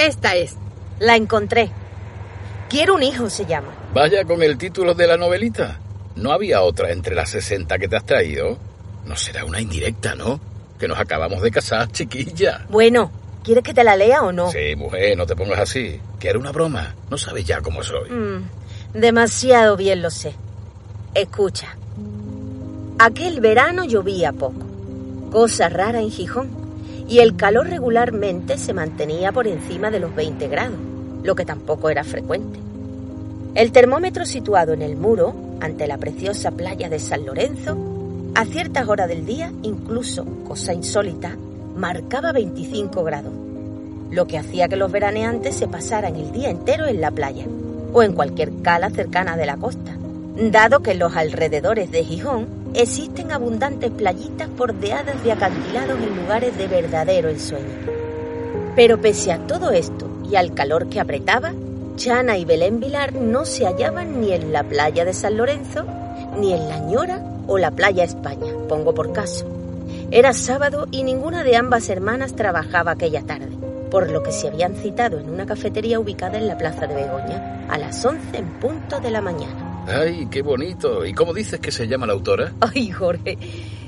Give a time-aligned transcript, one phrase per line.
[0.00, 0.56] Esta es.
[0.98, 1.70] La encontré.
[2.70, 3.68] Quiero un hijo, se llama.
[3.92, 5.78] Vaya con el título de la novelita.
[6.16, 8.56] ¿No había otra entre las 60 que te has traído?
[9.04, 10.40] No será una indirecta, ¿no?
[10.78, 12.64] Que nos acabamos de casar, chiquilla.
[12.70, 13.10] Bueno,
[13.44, 14.50] ¿quieres que te la lea o no?
[14.50, 16.00] Sí, mujer, no te pongas así.
[16.18, 16.94] Que era una broma.
[17.10, 18.08] No sabes ya cómo soy.
[18.08, 18.48] Mm,
[18.94, 20.34] demasiado bien lo sé.
[21.14, 21.76] Escucha.
[22.98, 24.66] Aquel verano llovía poco.
[25.30, 26.59] Cosa rara en Gijón.
[27.10, 30.78] Y el calor regularmente se mantenía por encima de los 20 grados,
[31.24, 32.60] lo que tampoco era frecuente.
[33.56, 37.76] El termómetro situado en el muro, ante la preciosa playa de San Lorenzo,
[38.36, 41.36] a ciertas horas del día, incluso, cosa insólita,
[41.74, 43.32] marcaba 25 grados,
[44.12, 47.44] lo que hacía que los veraneantes se pasaran el día entero en la playa
[47.92, 49.96] o en cualquier cala cercana de la costa,
[50.36, 56.66] dado que los alrededores de Gijón existen abundantes playitas bordeadas de acantilados en lugares de
[56.66, 57.74] verdadero ensueño.
[58.76, 61.52] Pero pese a todo esto y al calor que apretaba,
[61.96, 65.84] Chana y Belén Vilar no se hallaban ni en la playa de San Lorenzo,
[66.38, 69.46] ni en La Ñora o la playa España, pongo por caso.
[70.10, 73.50] Era sábado y ninguna de ambas hermanas trabajaba aquella tarde,
[73.90, 77.66] por lo que se habían citado en una cafetería ubicada en la plaza de Begoña
[77.68, 79.69] a las 11 en punto de la mañana.
[79.90, 81.04] ¡Ay, qué bonito!
[81.04, 82.52] ¿Y cómo dices que se llama la autora?
[82.60, 83.36] Ay, Jorge,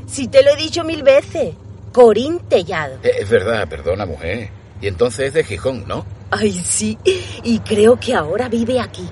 [0.07, 1.55] si te lo he dicho mil veces,
[1.93, 2.97] Corín Tellado.
[3.03, 4.51] Eh, Es verdad, perdona, mujer.
[4.81, 6.05] Y entonces es de Gijón, ¿no?
[6.31, 6.99] Ay, sí,
[7.45, 9.09] y creo que ahora vive aquí.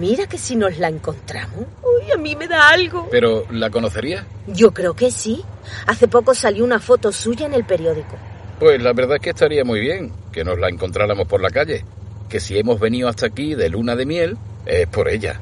[0.00, 3.06] Mira que si nos la encontramos, uy, a mí me da algo.
[3.10, 4.26] Pero, ¿la conocería?
[4.48, 5.44] Yo creo que sí.
[5.86, 8.16] Hace poco salió una foto suya en el periódico.
[8.58, 11.84] Pues la verdad es que estaría muy bien que nos la encontráramos por la calle.
[12.28, 15.40] Que si hemos venido hasta aquí de luna de miel, es por ella.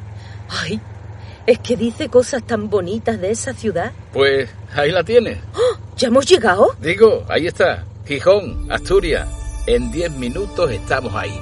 [0.48, 0.81] Ay,
[1.47, 3.92] es que dice cosas tan bonitas de esa ciudad.
[4.12, 5.39] Pues ahí la tienes.
[5.55, 5.78] ¡Oh!
[5.97, 6.75] ¿Ya hemos llegado?
[6.81, 7.84] Digo, ahí está.
[8.06, 9.28] Gijón, Asturias.
[9.67, 11.41] En 10 minutos estamos ahí.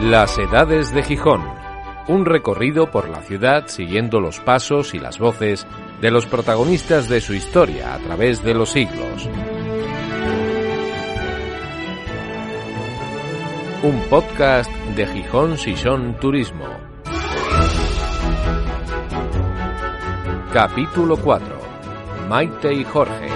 [0.00, 1.42] Las Edades de Gijón.
[2.06, 5.66] Un recorrido por la ciudad siguiendo los pasos y las voces
[6.00, 9.28] de los protagonistas de su historia a través de los siglos.
[13.82, 16.66] Un podcast de Gijón Sison Turismo.
[20.52, 21.58] Capítulo 4.
[22.28, 23.28] Maite y Jorge.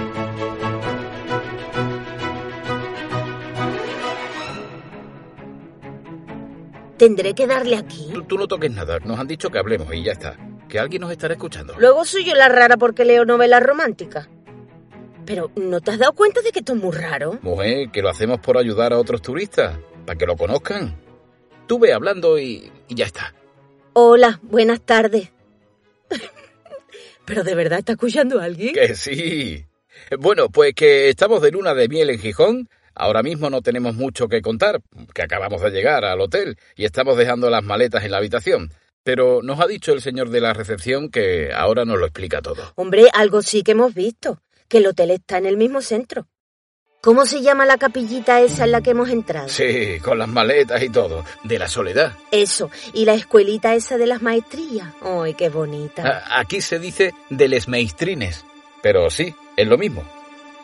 [6.97, 8.11] ¿Tendré que darle aquí?
[8.13, 8.99] Tú, tú no toques nada.
[9.01, 10.37] Nos han dicho que hablemos y ya está.
[10.73, 11.75] Que alguien nos estará escuchando.
[11.77, 14.31] Luego soy yo la rara porque leo novelas románticas.
[15.27, 17.39] Pero, ¿no te has dado cuenta de que esto es muy raro?
[17.43, 19.79] Mujer, que lo hacemos por ayudar a otros turistas.
[20.07, 20.99] Para que lo conozcan.
[21.67, 23.35] Tú ve hablando y, y ya está.
[23.93, 25.31] Hola, buenas tardes.
[27.27, 28.73] ¿Pero de verdad está escuchando a alguien?
[28.73, 29.67] Que sí.
[30.19, 32.71] Bueno, pues que estamos de luna de miel en Gijón.
[32.95, 34.81] Ahora mismo no tenemos mucho que contar,
[35.13, 38.73] que acabamos de llegar al hotel y estamos dejando las maletas en la habitación.
[39.05, 42.73] Pero nos ha dicho el señor de la recepción que ahora nos lo explica todo.
[42.77, 46.29] Hombre, algo sí que hemos visto, que el hotel está en el mismo centro.
[47.01, 49.49] ¿Cómo se llama la capillita esa en la que hemos entrado?
[49.49, 51.25] Sí, con las maletas y todo.
[51.43, 52.17] De la soledad.
[52.31, 54.87] Eso, y la escuelita esa de las maestrías.
[55.03, 56.07] ¡Ay, qué bonita!
[56.07, 58.45] A- Aquí se dice de les meistrines.
[58.83, 60.05] Pero sí, es lo mismo.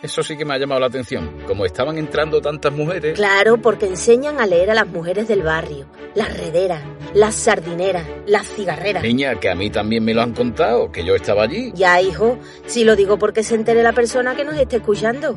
[0.01, 1.39] Eso sí que me ha llamado la atención.
[1.45, 3.15] Como estaban entrando tantas mujeres...
[3.15, 6.83] Claro, porque enseñan a leer a las mujeres del barrio, las rederas,
[7.15, 9.03] las sardineras, las cigarreras.
[9.03, 11.73] Niña, que a mí también me lo han contado, que yo estaba allí.
[11.75, 15.37] Ya, hijo, si lo digo porque se entere la persona que nos esté escuchando.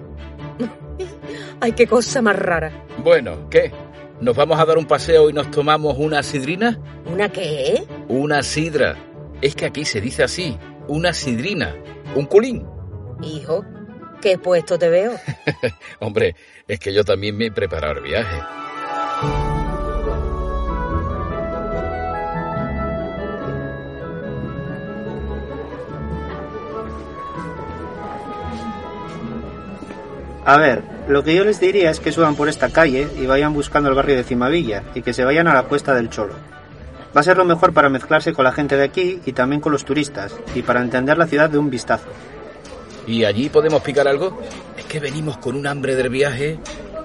[1.59, 2.85] Ay, qué cosa más rara.
[3.03, 3.71] Bueno, ¿qué?
[4.19, 6.79] ¿Nos vamos a dar un paseo y nos tomamos una sidrina?
[7.11, 7.83] ¿Una qué?
[8.07, 8.95] Una sidra.
[9.41, 10.55] Es que aquí se dice así,
[10.88, 11.75] una sidrina,
[12.16, 12.67] un culín.
[13.23, 13.66] Hijo,
[14.21, 15.13] qué puesto te veo.
[15.99, 16.35] Hombre,
[16.67, 18.38] es que yo también me he preparado el viaje.
[30.44, 33.53] A ver, lo que yo les diría es que suban por esta calle y vayan
[33.53, 36.33] buscando el barrio de Cimavilla y que se vayan a la cuesta del Cholo.
[37.15, 39.71] Va a ser lo mejor para mezclarse con la gente de aquí y también con
[39.71, 42.07] los turistas y para entender la ciudad de un vistazo.
[43.07, 44.39] ¿Y allí podemos picar algo?
[44.77, 46.59] Es que venimos con un hambre del viaje.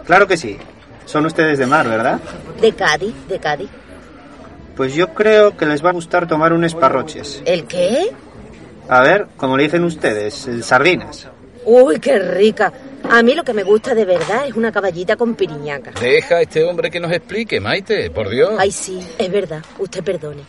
[0.05, 0.57] Claro que sí.
[1.05, 2.21] Son ustedes de mar, ¿verdad?
[2.61, 3.71] De Cádiz, de Cádiz.
[4.77, 7.43] Pues yo creo que les va a gustar tomar un esparroches.
[7.47, 8.11] ¿El qué?
[8.89, 11.29] A ver, como le dicen ustedes, el sardinas.
[11.65, 12.73] Uy, qué rica.
[13.11, 15.93] A mí lo que me gusta de verdad es una caballita con piriñaca.
[16.01, 18.55] Deja a este hombre que nos explique, Maite, por Dios.
[18.59, 19.65] Ay, sí, es verdad.
[19.79, 20.43] Usted perdone.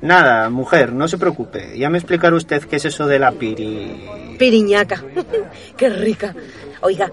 [0.00, 1.76] Nada, mujer, no se preocupe.
[1.76, 4.36] Ya me explicará usted qué es eso de la piri...
[4.38, 5.02] Piriñaca.
[5.76, 6.34] qué rica.
[6.80, 7.10] Oiga,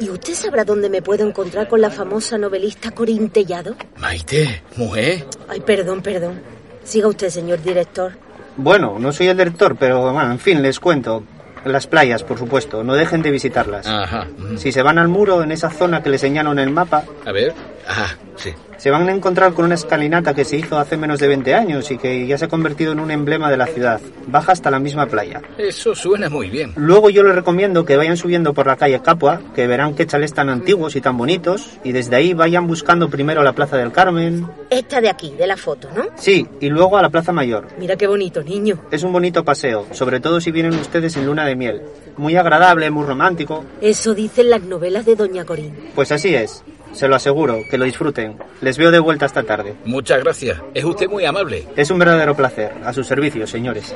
[0.00, 3.76] ¿y usted sabrá dónde me puedo encontrar con la famosa novelista Corín Tellado?
[3.98, 5.26] Maite, mujer.
[5.48, 6.40] Ay, perdón, perdón.
[6.82, 8.12] Siga usted, señor director.
[8.56, 11.22] Bueno, no soy el director, pero bueno, en fin, les cuento.
[11.64, 13.86] Las playas, por supuesto, no dejen de visitarlas.
[13.86, 14.26] Ajá.
[14.36, 14.56] mm.
[14.58, 17.30] Si se van al muro en esa zona que les señalo en el mapa, A
[17.30, 17.54] ver.
[17.86, 18.52] Ajá, sí.
[18.76, 21.90] se van a encontrar con una escalinata que se hizo hace menos de 20 años
[21.90, 24.00] y que ya se ha convertido en un emblema de la ciudad.
[24.26, 25.40] Baja hasta la misma playa.
[25.58, 26.72] Eso suena muy bien.
[26.76, 30.32] Luego yo les recomiendo que vayan subiendo por la calle Capua, que verán qué chales
[30.32, 34.46] tan antiguos y tan bonitos, y desde ahí vayan buscando primero la Plaza del Carmen.
[34.70, 36.06] Esta de aquí, de la foto, ¿no?
[36.16, 37.68] Sí, y luego a la Plaza Mayor.
[37.78, 38.78] Mira qué bonito, niño.
[38.90, 41.82] Es un bonito paseo, sobre todo si vienen ustedes en luna de miel.
[42.16, 43.64] Muy agradable, muy romántico.
[43.80, 45.74] Eso dicen las novelas de Doña Corín.
[45.94, 46.62] Pues así es.
[46.92, 48.38] Se lo aseguro, que lo disfruten.
[48.60, 49.74] Les veo de vuelta esta tarde.
[49.84, 50.60] Muchas gracias.
[50.74, 51.66] Es usted muy amable.
[51.76, 52.72] Es un verdadero placer.
[52.84, 53.94] A su servicio, señores.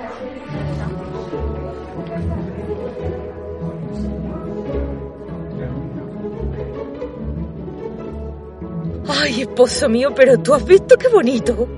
[9.08, 11.68] Ay, esposo mío, pero tú has visto qué bonito.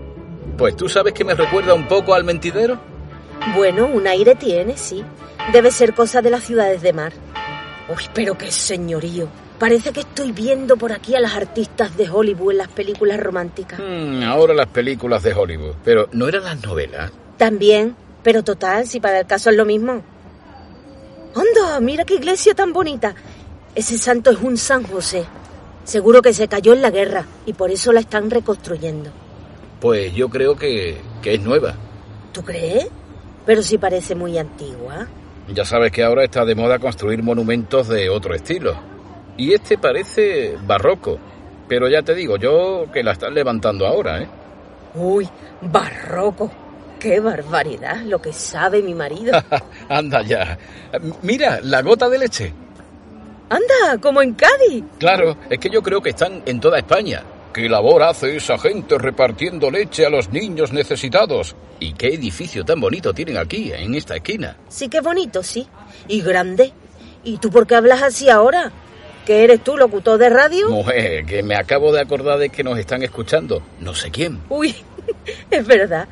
[0.57, 2.79] Pues tú sabes que me recuerda un poco al mentidero.
[3.55, 5.05] Bueno, un aire tiene, sí.
[5.53, 7.13] Debe ser cosa de las ciudades de mar.
[7.89, 9.29] Uy, pero qué señorío.
[9.59, 13.81] Parece que estoy viendo por aquí a las artistas de Hollywood en las películas románticas.
[13.81, 15.75] Hmm, ahora las películas de Hollywood.
[15.85, 17.11] Pero ¿no eran las novelas?
[17.37, 20.03] También, pero total, si para el caso es lo mismo.
[21.35, 21.81] ¡Anda!
[21.81, 23.15] Mira qué iglesia tan bonita.
[23.75, 25.25] Ese santo es un San José.
[25.85, 29.11] Seguro que se cayó en la guerra y por eso la están reconstruyendo.
[29.81, 31.75] Pues yo creo que, que es nueva.
[32.33, 32.89] ¿Tú crees?
[33.47, 35.09] Pero sí parece muy antigua.
[35.53, 38.77] Ya sabes que ahora está de moda construir monumentos de otro estilo.
[39.37, 41.19] Y este parece barroco.
[41.69, 44.29] Pero ya te digo, yo que la están levantando ahora, ¿eh?
[44.95, 45.29] Uy,
[45.61, 46.51] barroco.
[46.99, 49.41] Qué barbaridad lo que sabe mi marido.
[49.89, 50.59] Anda ya.
[51.23, 52.53] Mira, la gota de leche.
[53.49, 54.85] Anda, como en Cádiz.
[54.99, 57.23] Claro, es que yo creo que están en toda España.
[57.59, 61.57] ¿Qué labor hace esa gente repartiendo leche a los niños necesitados?
[61.81, 64.57] ¿Y qué edificio tan bonito tienen aquí, en esta esquina?
[64.69, 65.67] Sí que bonito, sí.
[66.07, 66.73] Y grande.
[67.25, 68.71] ¿Y tú por qué hablas así ahora?
[69.27, 70.71] ¿Que eres tú locutor de radio?
[70.71, 73.61] Mujer, que me acabo de acordar de que nos están escuchando.
[73.81, 74.39] No sé quién.
[74.51, 74.77] Uy,
[75.51, 76.07] es verdad.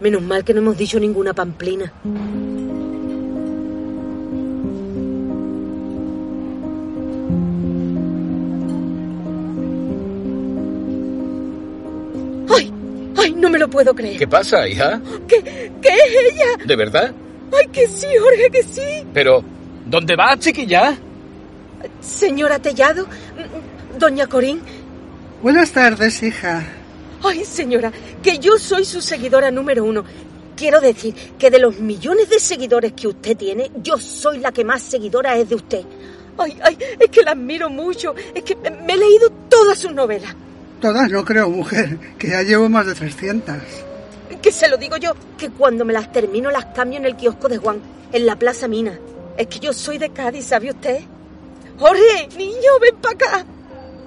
[0.00, 1.92] Menos mal que no hemos dicho ninguna pamplina.
[13.66, 14.18] Lo puedo creer.
[14.18, 15.00] ¿Qué pasa, hija?
[15.26, 15.42] ¿Qué,
[15.82, 16.64] qué es ella?
[16.64, 17.12] ¿De verdad?
[17.52, 19.06] ¡Ay, que sí, Jorge, que sí!
[19.12, 19.42] Pero,
[19.84, 20.96] ¿dónde vas, chiquilla?
[22.00, 23.06] Señora Tellado,
[23.98, 24.60] doña Corín.
[25.42, 26.64] Buenas tardes, hija.
[27.22, 27.92] Ay, señora,
[28.22, 30.04] que yo soy su seguidora número uno.
[30.56, 34.64] Quiero decir que de los millones de seguidores que usted tiene, yo soy la que
[34.64, 35.82] más seguidora es de usted.
[36.38, 38.14] Ay, ay, es que la admiro mucho.
[38.34, 40.34] Es que me me he leído todas sus novelas.
[40.80, 43.56] Todas no creo, mujer, que ya llevo más de 300.
[44.42, 47.48] Que se lo digo yo, que cuando me las termino las cambio en el kiosco
[47.48, 47.80] de Juan,
[48.12, 48.98] en la Plaza Mina.
[49.36, 51.00] Es que yo soy de Cádiz, ¿sabe usted?
[51.78, 53.46] Jorge, niño, ven para acá.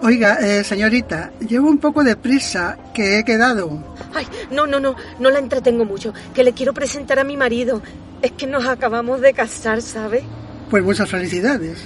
[0.02, 3.84] Oiga, eh, señorita, llevo un poco de prisa, que he quedado.
[4.14, 7.82] Ay, no, no, no, no la entretengo mucho, que le quiero presentar a mi marido.
[8.22, 10.24] Es que nos acabamos de casar, ¿sabe?
[10.70, 11.80] Pues muchas felicidades.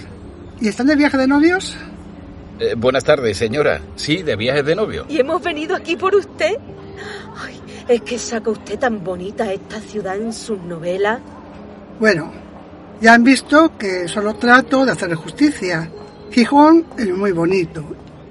[0.61, 1.75] ¿Y están de viaje de novios?
[2.59, 3.81] Eh, buenas tardes, señora.
[3.95, 5.05] Sí, de viajes de novio.
[5.09, 6.57] Y hemos venido aquí por usted.
[7.37, 11.19] Ay, es que saca usted tan bonita esta ciudad en sus novelas.
[11.99, 12.31] Bueno,
[13.01, 15.89] ya han visto que solo trato de hacerle justicia.
[16.31, 17.83] Gijón es muy bonito,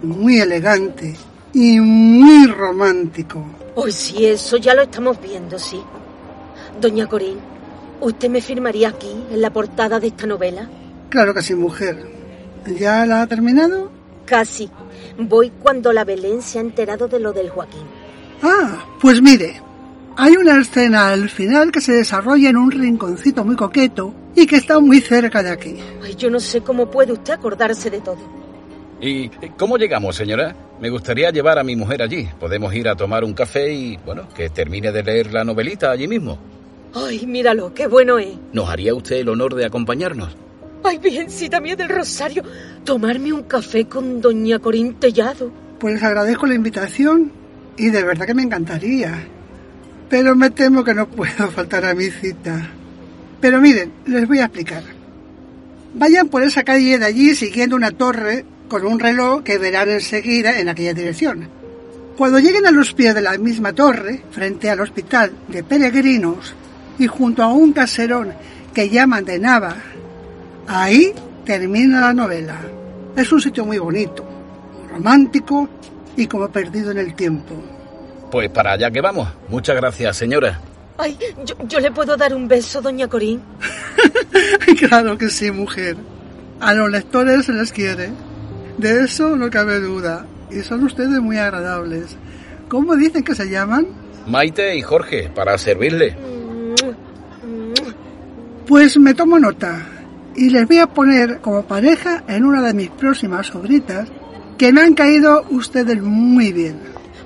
[0.03, 1.17] muy elegante
[1.53, 3.45] y muy romántico.
[3.75, 5.81] Hoy sí, eso ya lo estamos viendo, sí.
[6.81, 7.39] Doña Corín,
[8.01, 10.69] ¿usted me firmaría aquí, en la portada de esta novela?
[11.11, 12.07] Claro que sí, mujer.
[12.67, 13.92] ¿Ya la ha terminado?
[14.33, 14.67] Casi.
[15.19, 17.83] Voy cuando la Belén se ha enterado de lo del Joaquín.
[18.43, 19.61] Ah, pues mire,
[20.17, 24.57] hay una escena al final que se desarrolla en un rinconcito muy coqueto y que
[24.57, 25.77] está muy cerca de aquí.
[26.03, 28.17] Ay, yo no sé cómo puede usted acordarse de todo.
[29.03, 30.57] ¿Y cómo llegamos, señora?
[30.81, 32.27] Me gustaría llevar a mi mujer allí.
[32.41, 36.09] Podemos ir a tomar un café y, bueno, que termine de leer la novelita allí
[36.09, 36.39] mismo.
[36.95, 38.35] Ay, míralo, qué bueno es.
[38.55, 40.35] ¿Nos haría usted el honor de acompañarnos?
[40.85, 42.43] Ay, Virgencita mía del Rosario,
[42.85, 45.53] tomarme un café con doña Corín Tellado.
[45.79, 47.31] Pues les agradezco la invitación
[47.77, 49.27] y de verdad que me encantaría.
[50.09, 52.71] Pero me temo que no puedo faltar a mi cita.
[53.41, 54.83] Pero miren, les voy a explicar.
[55.95, 60.59] Vayan por esa calle de allí siguiendo una torre con un reloj que verán enseguida
[60.59, 61.49] en aquella dirección.
[62.17, 66.55] Cuando lleguen a los pies de la misma torre, frente al hospital de peregrinos
[66.99, 68.33] y junto a un caserón
[68.75, 69.77] que llaman de Nava,
[70.67, 71.13] ahí
[71.45, 72.61] termina la novela.
[73.17, 74.25] Es un sitio muy bonito,
[74.91, 75.69] romántico
[76.17, 77.55] y como perdido en el tiempo.
[78.31, 79.29] Pues para allá que vamos.
[79.49, 80.61] Muchas gracias, señora.
[80.99, 83.43] Ay, yo, yo le puedo dar un beso, doña Corín.
[84.79, 85.97] claro que sí, mujer.
[86.61, 88.11] A los lectores se les quiere.
[88.79, 90.27] De eso no cabe duda.
[90.51, 92.17] Y son ustedes muy agradables.
[92.69, 93.87] ¿Cómo dicen que se llaman?
[94.27, 96.17] Maite y Jorge, para servirle.
[98.67, 99.87] Pues me tomo nota.
[100.35, 104.09] Y les voy a poner como pareja en una de mis próximas obritas
[104.59, 106.81] que me han caído ustedes muy bien.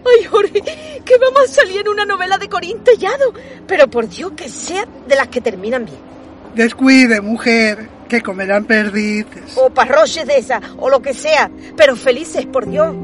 [0.04, 0.62] Ay, Jorge,
[1.04, 3.32] que vamos a salir en una novela de Corín Tellado.
[3.66, 5.98] Pero por Dios, que sea de las que terminan bien.
[6.54, 9.56] Descuide, mujer, que comerán perdices.
[9.56, 11.50] O parroches de esa, o lo que sea.
[11.76, 12.94] Pero felices, por Dios.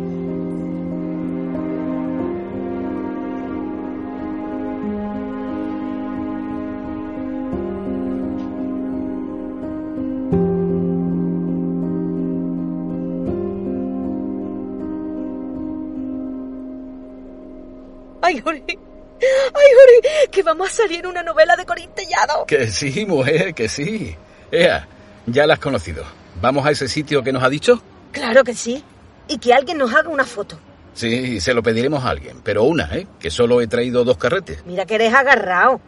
[18.33, 18.65] Ay, Jorge.
[18.69, 22.47] Ay, Jorge, que vamos a salir en una novela de Corintellado.
[22.47, 24.17] Que sí, mujer, que sí.
[24.51, 24.89] Ea,
[25.27, 26.03] ya la has conocido.
[26.41, 27.83] ¿Vamos a ese sitio que nos ha dicho?
[28.11, 28.83] Claro que sí.
[29.29, 30.59] Y que alguien nos haga una foto.
[30.95, 33.07] Sí, se lo pediremos a alguien, pero una, ¿eh?
[33.21, 34.65] Que solo he traído dos carretes.
[34.65, 35.81] Mira que eres agarrado.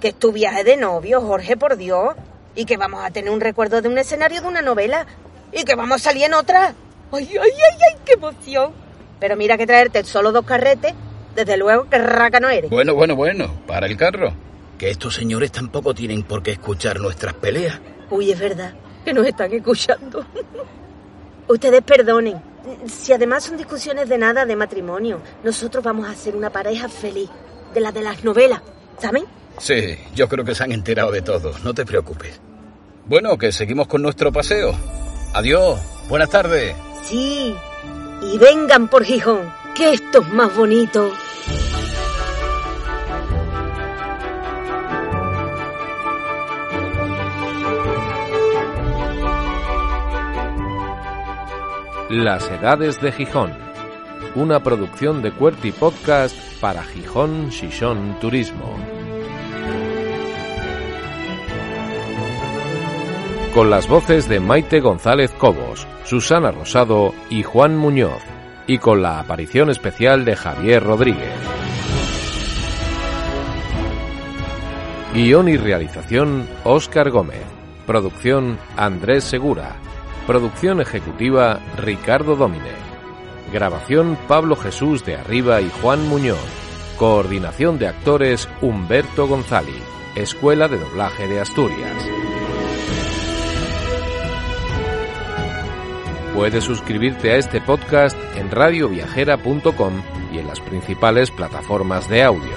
[0.00, 2.14] Que es tu viaje de novio, Jorge, por Dios.
[2.54, 5.06] Y que vamos a tener un recuerdo de un escenario de una novela.
[5.52, 6.74] Y que vamos a salir en otra.
[7.12, 8.72] Ay, ay, ay, ay, qué emoción.
[9.18, 10.94] Pero mira que traerte solo dos carretes
[11.38, 12.68] desde luego que raca no eres.
[12.68, 14.32] Bueno, bueno, bueno, para el carro.
[14.76, 17.78] Que estos señores tampoco tienen por qué escuchar nuestras peleas.
[18.10, 20.26] Uy, es verdad, que nos están escuchando.
[21.48, 22.42] Ustedes perdonen.
[22.86, 27.30] Si además son discusiones de nada de matrimonio, nosotros vamos a ser una pareja feliz,
[27.72, 28.60] de la de las novelas,
[28.98, 29.24] ¿saben?
[29.58, 32.40] Sí, yo creo que se han enterado de todo, no te preocupes.
[33.06, 34.74] Bueno, que seguimos con nuestro paseo.
[35.34, 35.78] Adiós,
[36.08, 36.74] buenas tardes.
[37.04, 37.54] Sí,
[38.22, 41.12] y vengan por Gijón, que esto es más bonito.
[52.10, 53.52] Las Edades de Gijón,
[54.34, 58.78] una producción de Cuerti Podcast para Gijón Shishon Turismo.
[63.52, 68.22] Con las voces de Maite González Cobos, Susana Rosado y Juan Muñoz,
[68.66, 71.34] y con la aparición especial de Javier Rodríguez.
[75.12, 77.44] Guión y realización Óscar Gómez.
[77.86, 79.76] Producción Andrés Segura.
[80.28, 82.74] Producción ejecutiva Ricardo Domine.
[83.50, 86.36] Grabación Pablo Jesús de Arriba y Juan Muñoz.
[86.98, 89.82] Coordinación de actores Humberto González.
[90.16, 91.94] Escuela de Doblaje de Asturias.
[96.34, 99.94] Puedes suscribirte a este podcast en radioviajera.com
[100.30, 102.52] y en las principales plataformas de audio.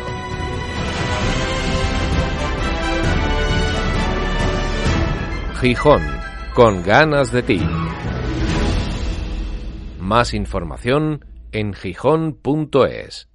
[5.62, 6.21] Gijón
[6.53, 7.62] con ganas de ti.
[10.00, 13.31] Más información en gijón.es.